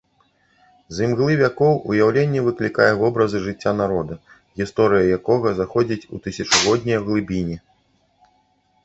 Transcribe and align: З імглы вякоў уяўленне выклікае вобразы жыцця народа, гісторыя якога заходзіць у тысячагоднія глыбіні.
З 0.99 1.07
імглы 1.07 1.33
вякоў 1.41 1.75
уяўленне 1.91 2.39
выклікае 2.47 2.87
вобразы 3.01 3.41
жыцця 3.43 3.73
народа, 3.81 4.17
гісторыя 4.63 5.13
якога 5.19 5.49
заходзіць 5.61 6.09
у 6.17 6.21
тысячагоднія 6.29 7.03
глыбіні. 7.05 7.57